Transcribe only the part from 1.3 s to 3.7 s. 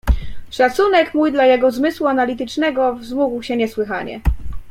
dla jego zmysłu analitycznego wzmógł się